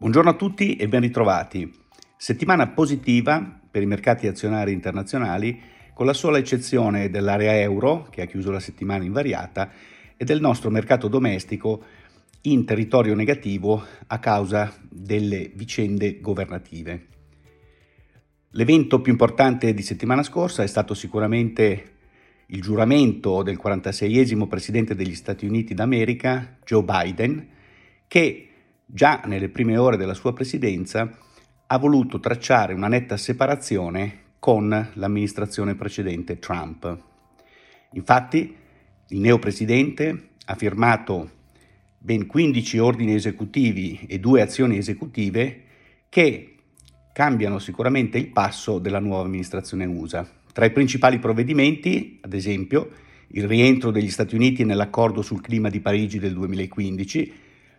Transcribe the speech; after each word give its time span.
Buongiorno 0.00 0.30
a 0.30 0.34
tutti 0.34 0.76
e 0.76 0.88
ben 0.88 1.02
ritrovati. 1.02 1.70
Settimana 2.16 2.68
positiva 2.68 3.60
per 3.70 3.82
i 3.82 3.86
mercati 3.86 4.26
azionari 4.26 4.72
internazionali, 4.72 5.60
con 5.92 6.06
la 6.06 6.14
sola 6.14 6.38
eccezione 6.38 7.10
dell'area 7.10 7.60
euro, 7.60 8.06
che 8.08 8.22
ha 8.22 8.24
chiuso 8.24 8.50
la 8.50 8.60
settimana 8.60 9.04
invariata, 9.04 9.70
e 10.16 10.24
del 10.24 10.40
nostro 10.40 10.70
mercato 10.70 11.06
domestico 11.06 11.84
in 12.44 12.64
territorio 12.64 13.14
negativo 13.14 13.84
a 14.06 14.18
causa 14.18 14.74
delle 14.88 15.50
vicende 15.54 16.18
governative. 16.18 17.06
L'evento 18.52 19.02
più 19.02 19.12
importante 19.12 19.74
di 19.74 19.82
settimana 19.82 20.22
scorsa 20.22 20.62
è 20.62 20.66
stato 20.66 20.94
sicuramente 20.94 21.96
il 22.46 22.62
giuramento 22.62 23.42
del 23.42 23.60
46esimo 23.62 24.48
presidente 24.48 24.94
degli 24.94 25.14
Stati 25.14 25.44
Uniti 25.44 25.74
d'America, 25.74 26.56
Joe 26.64 26.84
Biden, 26.84 27.48
che 28.08 28.49
già 28.92 29.22
nelle 29.24 29.48
prime 29.48 29.76
ore 29.76 29.96
della 29.96 30.14
sua 30.14 30.32
presidenza, 30.32 31.10
ha 31.66 31.78
voluto 31.78 32.18
tracciare 32.18 32.74
una 32.74 32.88
netta 32.88 33.16
separazione 33.16 34.28
con 34.38 34.90
l'amministrazione 34.94 35.74
precedente 35.76 36.38
Trump. 36.38 36.98
Infatti, 37.92 38.56
il 39.08 39.20
neopresidente 39.20 40.30
ha 40.46 40.54
firmato 40.54 41.38
ben 41.98 42.26
15 42.26 42.78
ordini 42.78 43.14
esecutivi 43.14 44.06
e 44.08 44.18
due 44.18 44.40
azioni 44.40 44.78
esecutive 44.78 45.62
che 46.08 46.54
cambiano 47.12 47.58
sicuramente 47.58 48.18
il 48.18 48.28
passo 48.28 48.78
della 48.78 48.98
nuova 48.98 49.24
amministrazione 49.24 49.84
USA. 49.84 50.28
Tra 50.52 50.64
i 50.64 50.72
principali 50.72 51.18
provvedimenti, 51.18 52.18
ad 52.22 52.32
esempio, 52.32 52.90
il 53.28 53.46
rientro 53.46 53.90
degli 53.90 54.10
Stati 54.10 54.34
Uniti 54.34 54.64
nell'accordo 54.64 55.22
sul 55.22 55.40
clima 55.40 55.68
di 55.68 55.80
Parigi 55.80 56.18
del 56.18 56.34
2015, 56.34 57.32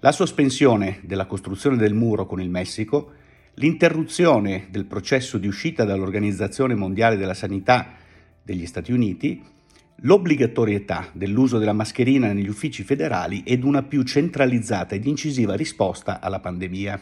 la 0.00 0.12
sospensione 0.12 1.00
della 1.04 1.24
costruzione 1.24 1.76
del 1.76 1.94
muro 1.94 2.26
con 2.26 2.40
il 2.40 2.50
Messico, 2.50 3.12
l'interruzione 3.54 4.66
del 4.70 4.84
processo 4.84 5.38
di 5.38 5.46
uscita 5.46 5.84
dall'Organizzazione 5.84 6.74
Mondiale 6.74 7.16
della 7.16 7.32
Sanità 7.32 7.94
degli 8.42 8.66
Stati 8.66 8.92
Uniti, 8.92 9.42
l'obbligatorietà 10.00 11.08
dell'uso 11.12 11.56
della 11.56 11.72
mascherina 11.72 12.30
negli 12.32 12.48
uffici 12.48 12.82
federali 12.82 13.42
ed 13.44 13.64
una 13.64 13.82
più 13.82 14.02
centralizzata 14.02 14.94
ed 14.94 15.06
incisiva 15.06 15.56
risposta 15.56 16.20
alla 16.20 16.40
pandemia. 16.40 17.00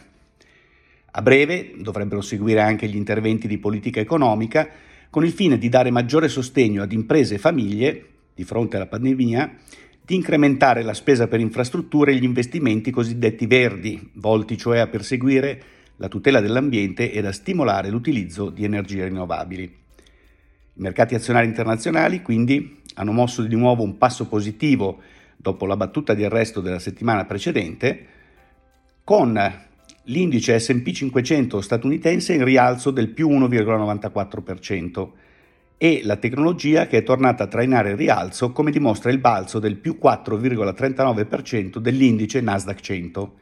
A 1.11 1.21
breve 1.21 1.73
dovrebbero 1.77 2.21
seguire 2.21 2.61
anche 2.61 2.87
gli 2.87 2.95
interventi 2.95 3.47
di 3.47 3.57
politica 3.57 3.99
economica 3.99 4.69
con 5.09 5.25
il 5.25 5.31
fine 5.31 5.57
di 5.57 5.67
dare 5.67 5.91
maggiore 5.91 6.29
sostegno 6.29 6.81
ad 6.81 6.93
imprese 6.93 7.35
e 7.35 7.39
famiglie 7.39 8.05
di 8.33 8.45
fronte 8.45 8.77
alla 8.77 8.87
pandemia 8.87 9.53
di 10.05 10.13
incrementare 10.13 10.83
la 10.83 10.93
spesa 10.93 11.27
per 11.27 11.39
infrastrutture 11.39 12.11
e 12.11 12.15
gli 12.15 12.23
investimenti 12.23 12.91
cosiddetti 12.91 13.47
verdi, 13.47 14.11
volti 14.13 14.55
cioè 14.55 14.77
a 14.77 14.87
perseguire 14.87 15.63
la 15.95 16.07
tutela 16.09 16.41
dell'ambiente 16.41 17.11
ed 17.11 17.25
a 17.25 17.31
stimolare 17.31 17.89
l'utilizzo 17.89 18.51
di 18.51 18.63
energie 18.63 19.05
rinnovabili. 19.05 19.63
I 19.63 20.81
mercati 20.81 21.15
azionari 21.15 21.47
internazionali 21.47 22.21
quindi 22.21 22.81
hanno 22.95 23.13
mosso 23.13 23.41
di 23.41 23.55
nuovo 23.55 23.81
un 23.81 23.97
passo 23.97 24.27
positivo 24.27 25.01
dopo 25.35 25.65
la 25.65 25.75
battuta 25.75 26.13
di 26.13 26.23
arresto 26.23 26.61
della 26.61 26.79
settimana 26.79 27.25
precedente, 27.25 28.05
con 29.03 29.39
l'indice 30.03 30.59
SP 30.61 30.91
500 30.91 31.61
statunitense 31.61 32.33
in 32.33 32.43
rialzo 32.43 32.91
del 32.91 33.09
più 33.09 33.27
1,94%, 33.29 35.09
e 35.77 36.01
la 36.03 36.15
tecnologia 36.15 36.87
che 36.87 36.97
è 36.99 37.03
tornata 37.03 37.43
a 37.43 37.47
trainare 37.47 37.91
il 37.91 37.97
rialzo 37.97 38.51
come 38.51 38.71
dimostra 38.71 39.11
il 39.11 39.19
balzo 39.19 39.59
del 39.59 39.75
più 39.75 39.97
4,39% 40.01 41.77
dell'indice 41.77 42.41
Nasdaq 42.41 42.79
100. 42.79 43.33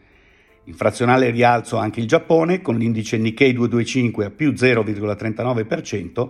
In 0.66 0.74
frazionale 0.74 1.30
rialzo 1.30 1.78
anche 1.78 2.00
il 2.00 2.08
Giappone 2.08 2.62
con 2.62 2.78
l'indice 2.78 3.18
Nikkei 3.18 3.54
225 3.54 4.26
a 4.26 4.30
più 4.30 4.52
0,39%, 4.52 6.30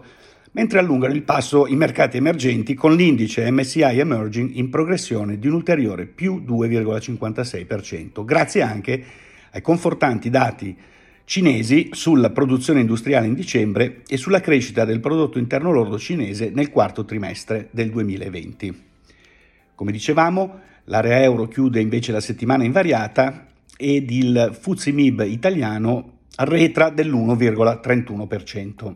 mentre 0.54 0.80
allungano 0.80 1.14
il 1.14 1.24
passo 1.24 1.68
i 1.68 1.76
mercati 1.76 2.18
emergenti 2.18 2.74
con 2.74 2.96
l'indice 2.96 3.50
MSI 3.50 3.82
Emerging 3.82 4.56
in 4.56 4.70
progressione 4.70 5.38
di 5.40 5.48
un 5.48 5.54
ulteriore 5.54 6.06
più 6.06 6.44
2,56%, 6.46 8.26
grazie 8.26 8.62
anche 8.62 9.04
ai 9.52 9.62
confortanti 9.62 10.30
dati 10.30 10.76
cinesi 11.34 11.90
sulla 11.94 12.30
produzione 12.30 12.82
industriale 12.82 13.26
in 13.26 13.34
dicembre 13.34 14.04
e 14.08 14.18
sulla 14.18 14.40
crescita 14.40 14.86
del 14.86 15.00
prodotto 15.00 15.40
interno 15.40 15.72
lordo 15.72 15.98
cinese 15.98 16.52
nel 16.54 16.70
quarto 16.70 17.06
trimestre 17.06 17.70
del 17.72 17.90
2020. 17.90 18.84
Come 19.74 19.92
dicevamo, 19.92 20.60
l'area 20.84 21.24
euro 21.24 21.48
chiude 21.48 21.82
invece 21.82 22.12
la 22.12 22.20
settimana 22.20 22.66
invariata 22.66 23.48
ed 23.76 24.12
il 24.12 24.56
Fuzzi 24.62 24.92
MIB 24.92 25.22
italiano 25.22 26.20
arretra 26.36 26.92
dell'1,31%. 26.92 28.94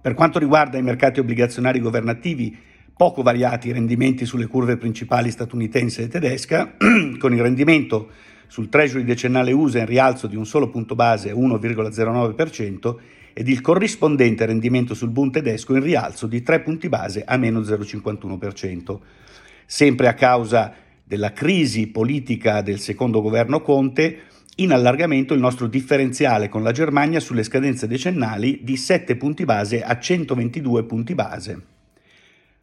Per 0.00 0.14
quanto 0.14 0.40
riguarda 0.40 0.76
i 0.76 0.82
mercati 0.82 1.20
obbligazionari 1.20 1.78
governativi, 1.78 2.58
poco 2.96 3.22
variati 3.22 3.68
i 3.68 3.72
rendimenti 3.72 4.26
sulle 4.26 4.48
curve 4.48 4.76
principali 4.76 5.30
statunitense 5.30 6.02
e 6.02 6.08
tedesca, 6.08 6.74
con 7.16 7.32
il 7.32 7.42
rendimento 7.42 8.10
sul 8.48 8.68
treasury 8.68 9.04
decennale 9.04 9.52
USA 9.52 9.78
in 9.80 9.86
rialzo 9.86 10.26
di 10.26 10.36
un 10.36 10.44
solo 10.44 10.68
punto 10.68 10.94
base 10.94 11.32
1,09% 11.32 12.96
ed 13.32 13.48
il 13.48 13.60
corrispondente 13.60 14.46
rendimento 14.46 14.94
sul 14.94 15.10
Bund 15.10 15.32
tedesco 15.32 15.76
in 15.76 15.82
rialzo 15.82 16.26
di 16.26 16.42
3 16.42 16.60
punti 16.60 16.88
base 16.88 17.22
a 17.24 17.36
meno 17.36 17.60
0,51%. 17.60 18.98
Sempre 19.64 20.08
a 20.08 20.14
causa 20.14 20.74
della 21.04 21.32
crisi 21.32 21.86
politica 21.86 22.62
del 22.62 22.80
secondo 22.80 23.22
governo 23.22 23.60
Conte, 23.60 24.22
in 24.56 24.72
allargamento 24.72 25.34
il 25.34 25.40
nostro 25.40 25.68
differenziale 25.68 26.48
con 26.48 26.64
la 26.64 26.72
Germania 26.72 27.20
sulle 27.20 27.44
scadenze 27.44 27.86
decennali 27.86 28.60
di 28.62 28.76
7 28.76 29.14
punti 29.16 29.44
base 29.44 29.82
a 29.84 29.96
122 29.96 30.84
punti 30.84 31.14
base. 31.14 31.62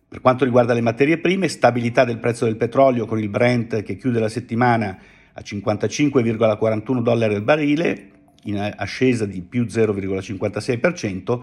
Per 0.08 0.20
quanto 0.20 0.44
riguarda 0.44 0.74
le 0.74 0.82
materie 0.82 1.20
prime, 1.20 1.48
stabilità 1.48 2.04
del 2.04 2.20
prezzo 2.20 2.46
del 2.46 2.58
petrolio 2.58 3.06
con 3.06 3.18
il 3.18 3.30
Brent 3.30 3.82
che 3.82 3.96
chiude 3.96 4.20
la 4.20 4.30
settimana 4.30 4.98
a 5.38 5.42
55,41 5.42 7.02
dollari 7.02 7.36
al 7.36 7.44
barile, 7.44 8.12
in 8.44 8.74
ascesa 8.76 9.26
di 9.26 9.42
più 9.42 9.64
0,56%, 9.64 11.42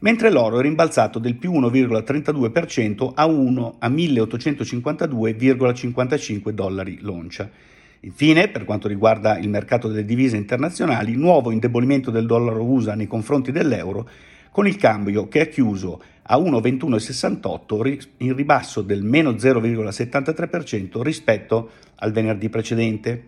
mentre 0.00 0.30
l'oro 0.30 0.58
è 0.58 0.62
rimbalzato 0.62 1.18
del 1.18 1.36
più 1.36 1.52
1,32% 1.52 3.12
a, 3.14 3.24
1, 3.26 3.76
a 3.78 3.88
1852,55 3.88 6.50
dollari 6.50 6.98
l'oncia. 7.00 7.50
Infine, 8.00 8.48
per 8.48 8.64
quanto 8.64 8.86
riguarda 8.86 9.38
il 9.38 9.48
mercato 9.48 9.88
delle 9.88 10.04
divise 10.04 10.36
internazionali, 10.36 11.16
nuovo 11.16 11.50
indebolimento 11.50 12.10
del 12.10 12.26
dollaro 12.26 12.62
USA 12.62 12.94
nei 12.94 13.06
confronti 13.06 13.50
dell'euro, 13.50 14.06
con 14.54 14.68
il 14.68 14.76
cambio 14.76 15.26
che 15.26 15.40
ha 15.40 15.46
chiuso 15.46 16.00
a 16.22 16.36
1,2168 16.36 18.06
in 18.18 18.36
ribasso 18.36 18.82
del 18.82 19.02
meno 19.02 19.32
0,73% 19.32 21.02
rispetto 21.02 21.70
al 21.96 22.12
venerdì 22.12 22.48
precedente. 22.48 23.24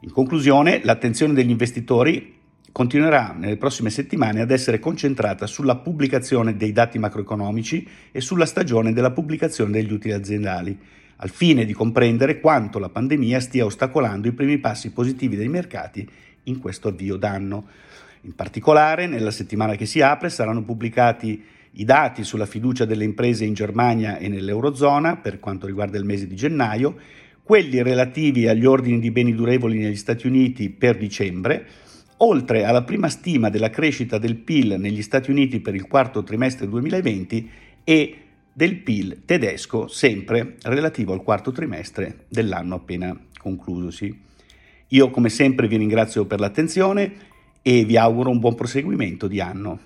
In 0.00 0.10
conclusione, 0.12 0.82
l'attenzione 0.84 1.32
degli 1.32 1.48
investitori 1.48 2.34
continuerà 2.70 3.34
nelle 3.34 3.56
prossime 3.56 3.88
settimane 3.88 4.42
ad 4.42 4.50
essere 4.50 4.78
concentrata 4.78 5.46
sulla 5.46 5.76
pubblicazione 5.76 6.54
dei 6.54 6.72
dati 6.72 6.98
macroeconomici 6.98 7.88
e 8.12 8.20
sulla 8.20 8.44
stagione 8.44 8.92
della 8.92 9.12
pubblicazione 9.12 9.70
degli 9.70 9.90
utili 9.90 10.12
aziendali, 10.12 10.78
al 11.16 11.30
fine 11.30 11.64
di 11.64 11.72
comprendere 11.72 12.40
quanto 12.40 12.78
la 12.78 12.90
pandemia 12.90 13.40
stia 13.40 13.64
ostacolando 13.64 14.28
i 14.28 14.32
primi 14.32 14.58
passi 14.58 14.92
positivi 14.92 15.34
dei 15.34 15.48
mercati 15.48 16.06
in 16.42 16.58
questo 16.58 16.88
avvio 16.88 17.16
d'anno. 17.16 17.66
In 18.24 18.34
particolare, 18.36 19.06
nella 19.06 19.32
settimana 19.32 19.74
che 19.74 19.86
si 19.86 20.00
apre 20.00 20.30
saranno 20.30 20.62
pubblicati 20.62 21.42
i 21.72 21.84
dati 21.84 22.22
sulla 22.22 22.46
fiducia 22.46 22.84
delle 22.84 23.02
imprese 23.02 23.44
in 23.44 23.54
Germania 23.54 24.18
e 24.18 24.28
nell'Eurozona 24.28 25.16
per 25.16 25.40
quanto 25.40 25.66
riguarda 25.66 25.98
il 25.98 26.04
mese 26.04 26.28
di 26.28 26.36
gennaio, 26.36 26.96
quelli 27.42 27.82
relativi 27.82 28.46
agli 28.46 28.64
ordini 28.64 29.00
di 29.00 29.10
beni 29.10 29.34
durevoli 29.34 29.78
negli 29.78 29.96
Stati 29.96 30.28
Uniti 30.28 30.70
per 30.70 30.96
dicembre, 30.96 31.66
oltre 32.18 32.64
alla 32.64 32.84
prima 32.84 33.08
stima 33.08 33.48
della 33.48 33.70
crescita 33.70 34.18
del 34.18 34.36
PIL 34.36 34.76
negli 34.78 35.02
Stati 35.02 35.32
Uniti 35.32 35.58
per 35.58 35.74
il 35.74 35.88
quarto 35.88 36.22
trimestre 36.22 36.68
2020 36.68 37.50
e 37.82 38.16
del 38.52 38.76
PIL 38.76 39.22
tedesco 39.24 39.88
sempre 39.88 40.56
relativo 40.62 41.12
al 41.12 41.22
quarto 41.22 41.50
trimestre 41.50 42.26
dell'anno 42.28 42.76
appena 42.76 43.18
conclusosi. 43.36 44.16
Io 44.88 45.10
come 45.10 45.30
sempre 45.30 45.66
vi 45.66 45.78
ringrazio 45.78 46.26
per 46.26 46.38
l'attenzione 46.38 47.30
e 47.62 47.84
vi 47.84 47.96
auguro 47.96 48.30
un 48.30 48.40
buon 48.40 48.54
proseguimento 48.54 49.26
di 49.28 49.40
anno. 49.40 49.78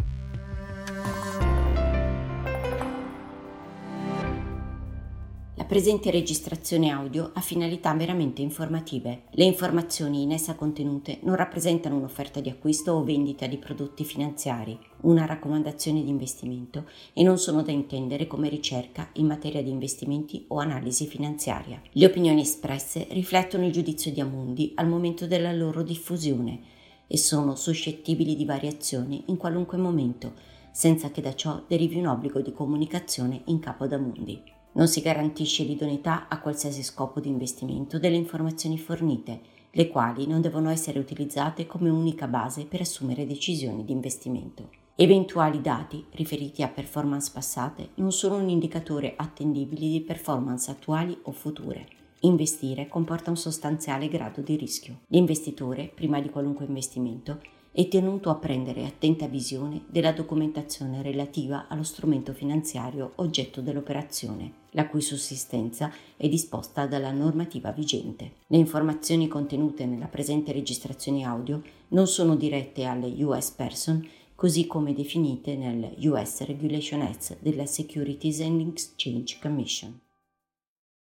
presente 5.67 6.13
registrazione 6.13 6.91
audio 6.91 7.33
ha 7.35 7.41
finalità 7.41 7.93
meramente 7.93 8.41
informative. 8.41 9.25
Le 9.33 9.45
informazioni 9.45 10.23
in 10.23 10.33
essa 10.33 10.55
contenute 10.55 11.19
non 11.23 11.35
rappresentano 11.35 11.97
un'offerta 11.97 12.41
di 12.41 12.49
acquisto 12.49 12.93
o 12.93 13.03
vendita 13.03 13.47
di 13.47 13.59
prodotti 13.59 14.05
finanziari, 14.05 14.79
una 15.03 15.27
raccomandazione 15.27 16.03
di 16.03 16.09
investimento 16.09 16.89
e 17.13 17.23
non 17.23 17.39
sono 17.39 17.63
da 17.63 17.73
intendere 17.73 18.27
come 18.27 18.49
ricerca 18.49 19.11
in 19.15 19.27
materia 19.27 19.63
di 19.63 19.71
investimenti 19.71 20.45
o 20.49 20.59
analisi 20.61 21.07
finanziaria. 21.07 21.83
Le 21.91 22.07
opinioni 22.07 22.43
espresse 22.43 23.07
riflettono 23.11 23.67
il 23.67 23.73
giudizio 23.73 24.13
di 24.13 24.21
Amundi 24.21 24.73
al 24.77 24.89
momento 24.89 25.27
della 25.27 25.53
loro 25.53 25.83
diffusione 25.83 26.75
e 27.07 27.17
sono 27.17 27.55
suscettibili 27.55 28.37
di 28.37 28.45
variazioni 28.45 29.25
in 29.27 29.37
qualunque 29.37 29.79
momento, 29.79 30.35
senza 30.73 31.11
che 31.11 31.21
da 31.23 31.35
ciò 31.35 31.63
derivi 31.67 31.99
un 31.99 32.07
obbligo 32.07 32.41
di 32.41 32.53
comunicazione 32.53 33.43
in 33.47 33.59
capo 33.61 33.85
ad 33.85 33.93
Amundi. 33.93 34.43
Non 34.73 34.89
si 34.89 35.01
garantisce 35.01 35.65
l'idoneità 35.65 36.29
a 36.29 36.39
qualsiasi 36.39 36.83
scopo 36.83 37.19
di 37.21 37.29
investimento 37.29 37.99
delle 37.99 38.17
informazioni 38.17 38.79
fornite, 38.79 39.41
le 39.71 39.89
quali 39.89 40.27
non 40.27 40.41
devono 40.41 40.71
essere 40.71 40.99
utilizzate 40.99 41.67
come 41.67 41.89
unica 41.89 42.27
base 42.27 42.67
per 42.67 42.83
assumere 42.83 43.27
decisioni 43.27 43.85
di 43.85 43.93
investimento. 43.93 44.71
Eventuali 44.95 45.61
dati 45.61 46.05
riferiti 46.13 46.63
a 46.63 46.69
performance 46.69 47.31
passate 47.33 47.91
non 47.97 48.13
sono 48.13 48.37
un 48.37 48.49
indicatore 48.49 49.13
attendibile 49.17 49.89
di 49.89 50.01
performance 50.01 50.71
attuali 50.71 51.19
o 51.25 51.33
future. 51.33 51.87
Investire 52.27 52.89
comporta 52.89 53.31
un 53.31 53.37
sostanziale 53.37 54.09
grado 54.09 54.41
di 54.41 54.57
rischio. 54.57 55.03
L'investitore, 55.09 55.89
prima 55.95 56.21
di 56.21 56.29
qualunque 56.29 56.65
investimento, 56.65 57.41
è 57.71 57.87
tenuto 57.87 58.31
a 58.31 58.35
prendere 58.35 58.85
attenta 58.85 59.29
visione 59.29 59.85
della 59.89 60.11
documentazione 60.11 61.03
relativa 61.03 61.69
allo 61.69 61.85
strumento 61.85 62.33
finanziario 62.33 63.13
oggetto 63.17 63.61
dell'operazione, 63.61 64.53
la 64.71 64.89
cui 64.89 65.03
sussistenza 65.03 65.93
è 66.17 66.29
disposta 66.29 66.87
dalla 66.87 67.13
normativa 67.13 67.71
vigente. 67.71 68.33
Le 68.49 68.57
informazioni 68.57 69.29
contenute 69.29 69.87
nella 69.87 70.07
presente 70.07 70.51
registrazione 70.51 71.23
audio 71.23 71.63
non 71.89 72.09
sono 72.09 72.35
dirette 72.35 72.87
alle 72.87 73.07
US 73.23 73.53
Person 73.53 74.05
così 74.35 74.67
come 74.67 74.93
definite 74.95 75.55
nel 75.55 75.95
US 76.09 76.41
Regulation 76.41 77.03
Act 77.03 77.37
della 77.41 77.67
Securities 77.67 78.41
and 78.41 78.69
Exchange 78.69 79.39
Commission. 79.41 80.01